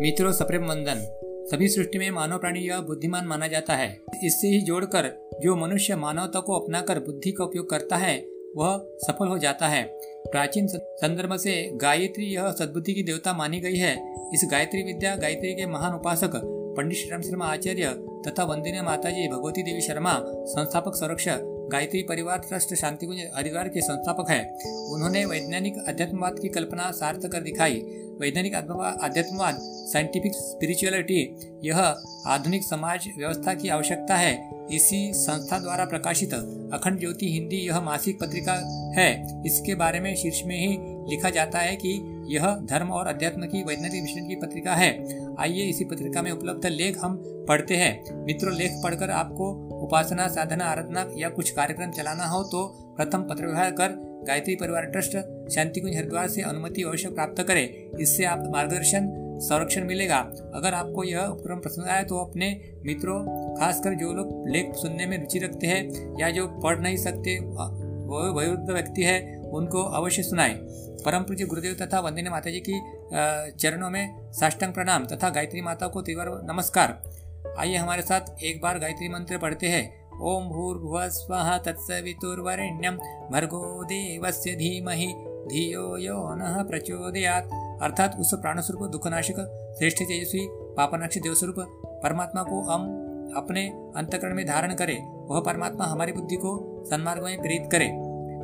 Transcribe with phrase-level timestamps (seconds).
[0.00, 0.96] मित्रों सप्रेम वंदन
[1.50, 5.96] सभी सृष्टि में मानव प्राणी यह बुद्धिमान माना जाता है। इससे ही जोड़कर जो मनुष्य
[5.96, 8.26] मानवता को अपनाकर बुद्धि का उपयोग करता है,
[8.56, 13.76] वह सफल हो जाता है। प्राचीन संदर्भ से गायत्री यह सद्बुद्धि की देवता मानी गई
[13.76, 17.88] है। इस गायत्री विद्या, गायत्री के महान उपासक पंडित श्री राम शर्मा आचार्य
[18.28, 24.30] तथा वंदनीय माताजी भगवती देवी शर्मा, संस्थापक संरक्षक गायत्री परिवार ट्रस्ट शांतिकुंज हरिद्वार के संस्थापक
[24.30, 24.58] है।
[24.92, 27.74] उन्होंने वैज्ञानिक अध्यात्मवाद की कल्पना सार्थ कर दिखाई।
[28.20, 36.34] वैज्ञानिक अध्यात्मवाद साइंटिफिक स्पिरिचुअलिटी यह आधुनिक समाज व्यवस्था की आवश्यकता है। इसी संस्था द्वारा प्रकाशित
[36.72, 38.54] अखंड ज्योति हिंदी यह मासिक पत्रिका
[38.96, 40.76] है। इसके बारे में शीर्ष में ही
[41.10, 44.90] लिखा जाता है कि यह धर्म और अध्यात्म की वैज्ञानिक मिश्रण की पत्रिका है।
[45.40, 49.50] आइए इसी पत्रिका में उपलब्ध लेख हम पढ़ते हैं। मित्रों, लेख पढ़कर आपको
[49.82, 54.84] उपासना, साधना, आराधना या कुछ कार्यक्रम चलाना हो तो प्रथम पत्र व्यवहार कर गायत्री परिवार
[54.84, 55.16] ट्रस्ट
[55.54, 57.64] शांति कुंज हरिद्वार से अनुमति अवश्य प्राप्त करें।
[57.98, 60.16] इससे आप मार्गदर्शन, संरक्षण मिलेगा।
[60.54, 62.48] अगर आपको यह उपक्रम पसंद आए तो अपने
[62.86, 63.18] मित्रों,
[63.56, 68.22] खासकर जो लोग लेख सुनने में रुचि रखते हैं या जो पढ़ नहीं सकते वो
[68.32, 70.54] वयोवृद्ध व्यक्ति है उनको अवश्य सुनाए।
[71.04, 72.80] परम पूज्य गुरुदेव तथा वंदनीय माता जी की
[73.52, 77.02] चरणों में साष्टांग प्रणाम तथा गायत्री माता को त्रिवार नमस्कार।
[77.58, 79.84] आइए हमारे साथ एक बार गायत्री मंत्र पढ़ते हैं।
[80.22, 82.96] ओम भूर्भुव स्व तत्सवितुर्वरेण्यम
[83.32, 85.06] भर्गो देवस्य धीमहि
[85.48, 87.50] धियो यो न प्रचोदयात।
[87.82, 89.38] अर्थात उस प्राणस्वरूप, दुखनाशक,
[89.78, 91.56] श्रेष्ठ तेजस्वी, पापनाक्ष देवस्वरूप,
[92.02, 92.82] परमात्मा को हम
[93.36, 93.66] अपने
[93.96, 97.86] अंतकरण में धारण करें। वह परमात्मा हमारी बुद्धि को सन्मार्ग में प्रेरित करे।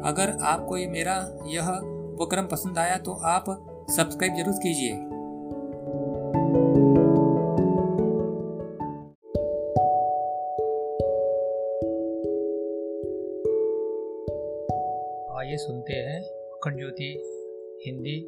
[0.04, 1.14] अगर आपको ये मेरा,
[1.46, 1.68] यह
[2.14, 3.44] उपक्रम पसंद आया तो आप
[3.90, 4.92] सब्सक्राइब ज़रूर कीजिए।
[15.38, 17.12] आइए सुनते हैं अखंड ज्योति
[17.86, 18.18] हिंदी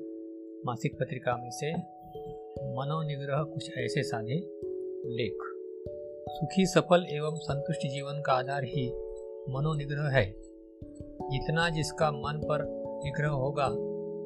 [0.66, 1.72] मासिक पत्रिका में से
[2.76, 4.38] मनोनिग्रह कुछ ऐसे साधे
[5.16, 5.50] लेख।
[6.28, 8.86] सुखी, सफल एवं संतुष्ट जीवन का आधार ही
[9.48, 10.43] मनोनिग्रह है।
[11.30, 12.64] जितना जिसका मन पर
[13.04, 13.66] निग्रह होगा,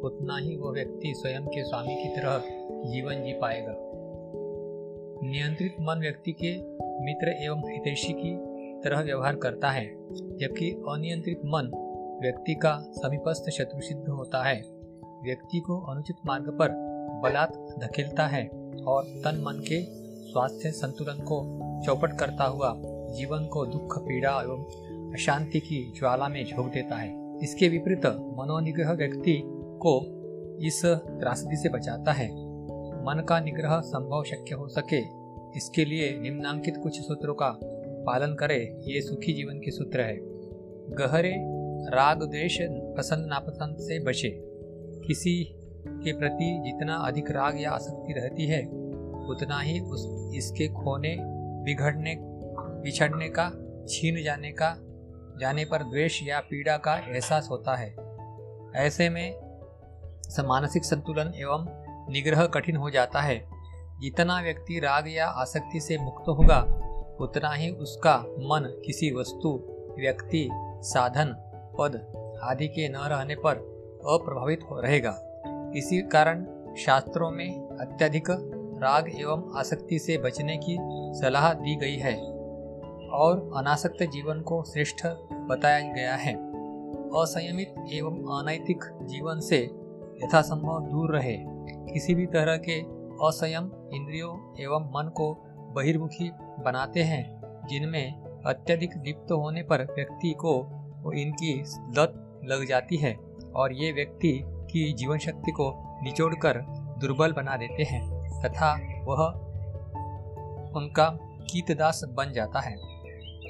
[0.08, 2.38] उतना ही वह व्यक्ति स्वयं के स्वामी की तरह
[2.90, 3.74] जीवन जी पाएगा।
[5.22, 6.56] नियंत्रित मन व्यक्ति के
[7.04, 8.36] मित्र एवं हितैषी की
[8.80, 9.86] तरह व्यवहार करता है,
[10.38, 11.70] जबकि अनियंत्रित मन
[12.22, 14.62] व्यक्ति का समीपस्थ शत्रु सिद्ध होता है।
[15.24, 16.68] व्यक्ति को अनुचित मार्ग पर
[17.22, 18.48] बलात् धकेलता है
[18.86, 19.82] और तन मन के
[20.30, 21.40] स्वास्थ्य संतुलन को
[21.86, 22.74] चौपट करता हुआ
[23.08, 28.92] जीवन को दुख, पीड़ा एवं अशांति की ज्वाला में झोंक देता है। इसके विपरीत मनोनिग्रह
[28.92, 30.14] व्यक्ति को
[30.62, 32.28] इस त्रासदी से बचाता है।
[32.98, 35.00] मन का निग्रह संभव शक्य हो सके।
[35.56, 37.58] इसके लिए निम्नांकित कुछ सूत्रों का
[38.06, 40.18] पालन करें। ये सुखी जीवन के सूत्र है।
[40.94, 41.34] गहरे
[41.96, 44.44] राग द्वेष पसंद नापसंद से बचे।
[45.06, 45.54] किसी
[45.88, 48.62] के प्रति जितना अधिक राग या आसक्ति रहती है,
[49.28, 51.16] उतना ही उस, इसके खोने,
[51.64, 52.16] बिगड़ने,
[52.58, 53.50] बिछड़ने का,
[53.88, 54.87] छीन जाने का
[55.40, 57.96] जाने पर द्वेष या पीड़ा का एहसास होता है।
[58.76, 59.48] ऐसे में
[60.40, 61.66] मानसिक संतुलन एवं
[62.12, 63.50] निग्रह कठिन हो जाता है।
[64.00, 66.60] जितना व्यक्ति राग या आसक्ति से मुक्त होगा,
[67.20, 69.64] उतना ही उसका मन किसी वस्तु,
[69.98, 70.48] व्यक्ति,
[70.82, 71.34] साधन,
[71.78, 72.12] पद
[72.42, 73.54] आदि के न रहने पर
[74.04, 75.10] अप्रभावित हो रहेगा।
[75.76, 78.24] इसी कारण शास्त्रों में अत्यधिक
[78.82, 80.78] राग एवं आसक्ति से बचने की
[81.20, 82.37] सलाह दी गई है।
[83.12, 86.34] और अनासक्त जीवन को श्रेष्ठ बताया गया है।
[87.08, 89.58] असंयमित एवं अनैतिक जीवन से
[90.24, 91.36] यथासंभव दूर रहे।
[91.92, 92.80] किसी भी तरह के
[93.26, 100.58] असंयम इंद्रियों एवं मन को बहिर्मुखी बनाते हैं, जिनमें अत्यधिक लिप्त होने पर व्यक्ति को
[101.14, 101.60] इनकी
[101.98, 103.16] लत लग जाती है
[103.56, 106.58] और ये व्यक्ति की जीवन शक्ति को निचोड़कर
[106.98, 108.02] दुर्बल बना देते हैं,
[108.42, 108.72] तथा
[109.04, 109.26] वह
[110.76, 112.87] उनका कीतदास बन जाता है।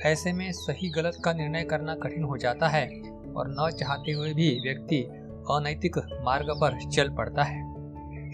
[0.05, 2.87] ऐसे में सही गलत का निर्णय करना कठिन हो जाता है
[3.37, 5.03] और न चाहते हुए भी व्यक्ति
[5.50, 7.75] अनैतिक मार्ग पर चल पड़ता है।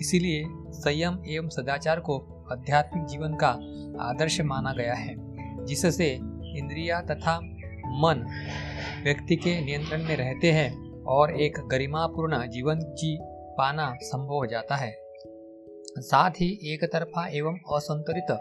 [0.00, 2.18] इसीलिए संयम एवं सदाचार को
[2.52, 3.48] आध्यात्मिक जीवन का
[4.04, 5.14] आदर्श माना गया है,
[5.64, 6.10] जिससे
[6.58, 7.40] इंद्रिया तथा
[7.84, 8.26] मन
[9.04, 13.18] व्यक्ति के नियंत्रण में रहते हैं और एक गरिमापूर्ण जीवन जी
[13.58, 14.96] पाना संभव हो जाता है।
[15.98, 18.38] साथ ही एक तरफा एवं असंतुलित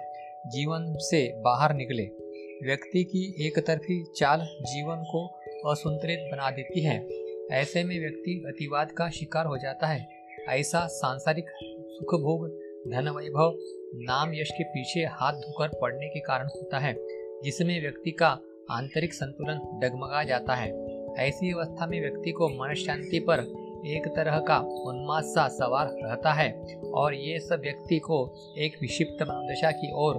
[0.48, 2.23] जीवन से बाहर निकले
[2.64, 5.28] व्यक्ति की एक तरफी चाल जीवन को
[5.70, 7.08] असंतरित बना देती है।
[7.52, 10.08] ऐसे में व्यक्ति अतिवाद का शिकार हो जाता है।
[10.50, 11.46] ऐसा सांसारिक
[11.90, 12.48] सुख भोग
[12.92, 13.58] धन वैभव
[13.96, 16.96] नाम यश के पीछे हाथ धोकर पड़ने के कारण होता है,
[17.44, 18.40] जिसमें व्यक्ति का
[18.72, 20.72] आंतरिक संतुलन डगमगा जाता है।
[21.20, 23.40] ऐसी अवस्था में व्यक्ति को मन शांति पर
[23.88, 26.52] एक तरह का उन्माद सा सवार रहता है
[26.94, 30.16] और ये सब व्यक्ति को एक विक्षिप्त मनोदशा की ओर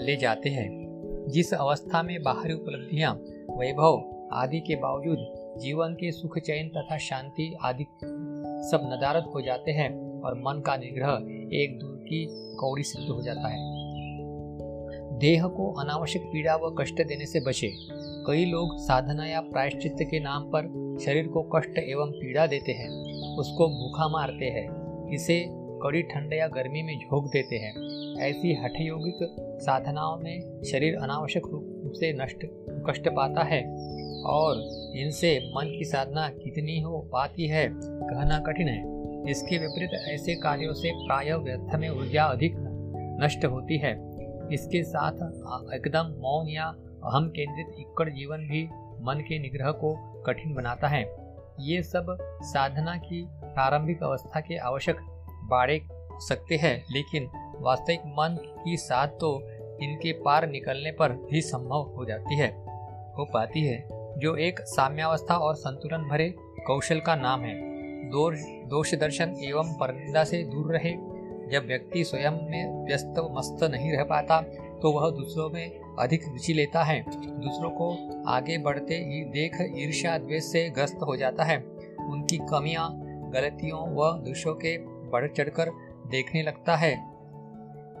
[0.00, 0.89] ले जाते हैं।
[1.30, 3.14] जिस अवस्था में बाहरी उपलब्धियाँ,
[3.56, 7.84] वैभव आदि के बावजूद जीवन के सुख चयन तथा शांति आदि
[8.70, 11.10] सब नदारद हो जाते हैं और मन का निग्रह
[11.56, 13.80] एक दूर की कौड़ी सिद्ध हो जाता है।
[15.18, 17.72] देह को अनावश्यक पीड़ा व कष्ट देने से बचे।
[18.26, 22.88] कई लोग साधना या प्रायश्चित के नाम पर शरीर को कष्ट एवं पीड़ा देते हैं।
[23.38, 24.68] उसको भूखा मारते हैं।
[25.14, 25.46] इसे
[25.82, 27.72] कड़ी ठंड या गर्मी में झोंक देते हैं।
[28.20, 32.46] ऐसी हठयोगिक साधनाओं में शरीर अनावश्यक रूप से नष्ट,
[32.88, 33.62] कष्ट पाता है
[34.26, 34.56] और
[34.96, 40.72] इनसे मन की साधना कितनी हो पाती है, कहना कठिन है। इसके विपरीत ऐसे कार्यों
[40.72, 42.54] से प्राय व्यर्थ में ऊर्जा अधिक
[43.22, 43.92] नष्ट होती है।
[44.52, 45.12] इसके साथ
[45.74, 46.64] एकदम मौन या
[47.04, 48.64] अहम केंद्रित इक्कड़ जीवन भी
[49.02, 51.04] मन के निग्रह को कठिन बनाता है।
[51.60, 54.96] ये सब साधना की प्रारंभिक अवस्था के आवश्यक
[55.50, 55.80] बाड़े
[56.28, 57.28] सकते हैं, लेकिन
[57.60, 59.40] वास्तविक मन की साथ तो
[59.82, 62.48] इनके पार निकलने पर ही संभव हो जाती है।
[63.18, 63.82] हो पाती है,
[64.18, 66.34] जो एक साम्यावस्था और संतुलन भरे
[66.66, 67.54] कौशल का नाम है।
[68.68, 70.92] दोष दर्शन एवं परनिंदा से दूर रहे।
[71.50, 74.40] जब व्यक्ति स्वयं में व्यस्त मस्त नहीं रह पाता
[74.82, 77.88] तो वह दूसरों में अधिक रुचि लेता है। दूसरों को
[78.28, 81.58] आगे बढ़ते ही देख ईर्ष्या द्वेष से ग्रस्त हो जाता है।
[82.00, 82.88] उनकी कमियाँ,
[83.30, 84.76] गलतियों व दोषों के
[85.10, 85.70] बढ़ चढ़कर
[86.06, 87.09] देखने लगता है।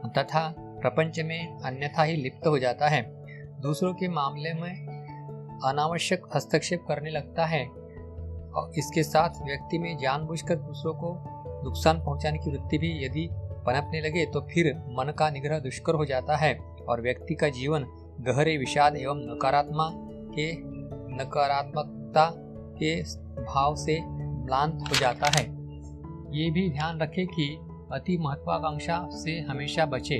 [0.06, 3.02] तथा प्रपंच में अन्यथा ही लिप्त हो जाता है।
[3.60, 4.86] दूसरों के मामले में
[5.64, 11.24] अनावश्यक हस्तक्षेप करने लगता है और इसके साथ व्यक्ति में जानबूझकर दूसरों को
[11.64, 16.04] नुकसान पहुँचाने की वृत्ति भी यदि पनपने लगे तो फिर मन का निग्रह दुष्कर हो
[16.04, 16.54] जाता है
[16.88, 17.86] और व्यक्ति का जीवन
[18.20, 19.92] गहरे, विषाद एवं नकारात्मक
[20.34, 20.52] के,
[21.14, 22.30] नकारात्मकता
[22.78, 23.02] के
[23.44, 24.00] भाव से
[24.44, 25.44] म्लांत हो जाता है।
[26.38, 27.58] ये भी ध्यान रखें कि
[27.92, 30.18] अति महत्वाकांक्षा से हमेशा बचे।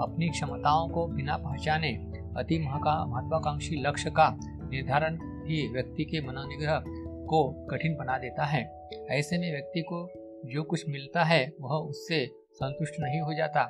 [0.00, 1.88] अपनी क्षमताओं को बिना पहचाने,
[2.36, 6.84] अति महत्वाकांक्षी लक्ष्य का निर्धारण ही व्यक्ति के मनोनिग्रह
[7.26, 8.62] को कठिन बना देता है।
[9.10, 10.08] ऐसे में व्यक्ति को
[10.46, 13.62] जो कुछ मिलता है, वह उससे संतुष्ट नहीं हो जाता,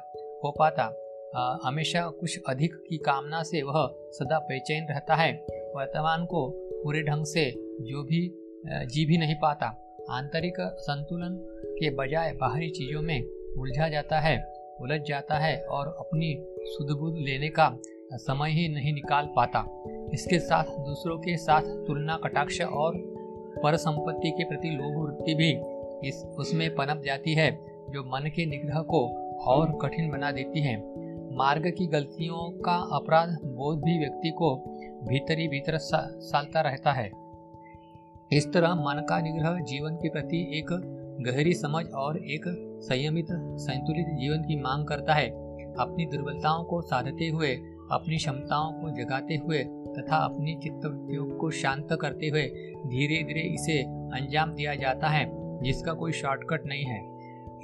[0.45, 0.85] हो पाता।
[1.65, 5.33] हमेशा कुछ अधिक की कामना से वह सदा बेचैन रहता है।
[5.77, 6.49] वर्तमान को
[6.85, 7.51] पूरे ढंग से
[7.83, 8.23] जो भी
[8.87, 9.67] जी भी नहीं पाता।
[10.11, 11.37] आंतरिक संतुलन
[11.79, 13.21] के बजाय बाहरी चीज़ों में
[13.59, 17.77] उलझा जाता है, उलझ जाता है और अपनी सुध लेने का
[18.13, 19.83] समय ही नहीं निकाल पाता।
[20.15, 22.93] इसके साथ दूसरों के साथ तुलना, कटाक्ष और
[23.63, 25.51] पर संपत्ति के प्रति लोभ वृत्ति भी
[26.09, 27.51] इस, उसमें पनप जाती है,
[27.91, 29.07] जो मन के निग्रह को
[29.41, 30.77] और कठिन बना देती है।
[31.37, 34.57] मार्ग की गलतियों का अपराध बोध भी व्यक्ति को
[35.09, 37.11] भीतर ही भीतर सालता रहता है।
[38.33, 40.67] इस तरह मन का निग्रह जीवन के प्रति एक
[41.21, 43.27] गहरी समझ और एक संयमित,
[43.61, 45.29] संतुलित जीवन की मांग करता है।
[45.79, 47.55] अपनी दुर्बलताओं को साधते हुए,
[47.93, 49.63] अपनी क्षमताओं को जगाते हुए
[49.99, 52.43] तथा अपनी चित्तवृत्तियों को शांत करते हुए
[52.87, 55.25] धीरे धीरे इसे अंजाम दिया जाता है,
[55.63, 57.01] जिसका कोई शॉर्टकट नहीं है।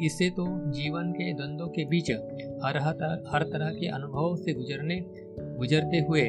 [0.00, 2.10] इससे तो जीवन के द्वंद्वों के बीच
[2.64, 2.78] हर
[3.28, 5.00] हर तरह के अनुभव से गुजरने,
[5.58, 6.24] गुजरते हुए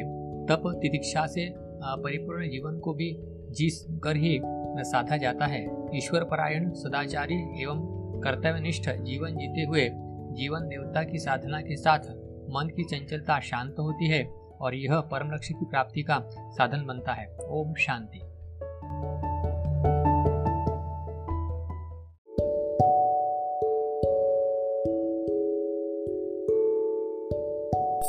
[0.48, 3.16] तप, तितिक्षा से परिपूर्ण जीवन को भी
[3.50, 4.38] जीस कर ही
[4.84, 9.90] साधा जाता है। ईश्वर परायण सदाचारी एवं कर्तव्यनिष्ठ जीवन जीते हुए
[10.28, 11.98] जीवन देवता की साधना के साथ
[12.50, 14.24] मन की चंचलता शांत होती है
[14.60, 18.20] और यह परम लक्ष्य की प्राप्ति का साधन बनता है। ओम शांति।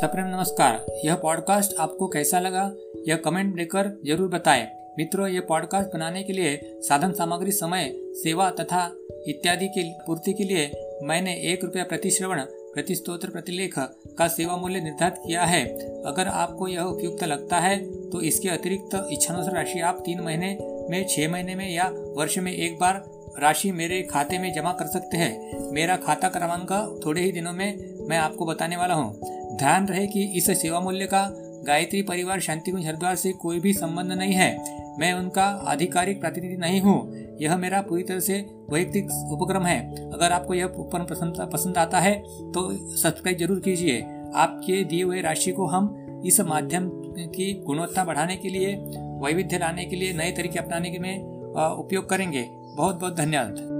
[0.00, 2.72] सप्रेम नमस्कार। यह पॉडकास्ट आपको कैसा लगा?
[3.08, 8.50] यह कमेंट देकर ज़रूर बताएँ। मित्रों, ये पॉडकास्ट बनाने के लिए, साधन सामग्री, समय, सेवा
[8.50, 8.84] तथा
[9.28, 10.70] इत्यादि की पूर्ति के लिए
[11.02, 12.40] मैंने एक रुपया प्रति श्रवण
[12.74, 13.74] प्रति स्त्रोत्र प्रतिलेख
[14.18, 15.64] का सेवा मूल्य निर्धारित किया है।
[16.02, 17.78] अगर आपको यह उपयुक्त लगता है
[18.10, 20.56] तो इसके अतिरिक्त इच्छानुसार राशि आप तीन महीने
[20.90, 23.02] में, छह महीने में या वर्ष में एक बार
[23.38, 28.06] राशि मेरे खाते में जमा कर सकते हैं। मेरा खाता क्रमांक थोड़े ही दिनों में
[28.08, 31.28] मैं आपको बताने वाला हूँ। ध्यान रहे कि इस सेवा मूल्य का
[31.66, 36.80] गायत्री परिवार शांतिकुंज हरिद्वार से कोई भी संबंध नहीं है। मैं उनका आधिकारिक प्रतिनिधि नहीं
[36.80, 38.38] हूँ। यह मेरा पूरी तरह से
[38.70, 39.80] वैयक्तिक उपक्रम है।
[40.10, 42.14] अगर आपको यह उपक्रम पसंद पसंद आता है
[42.52, 44.00] तो सब्सक्राइब ज़रूर कीजिए।
[44.36, 46.88] आपके दिए हुए राशि को हम इस माध्यम
[47.28, 48.74] की गुणवत्ता बढ़ाने के लिए,
[49.22, 53.79] वैविध्य लाने के लिए, नए तरीके अपनाने के में उपयोग करेंगे। बहुत बहुत धन्यवाद।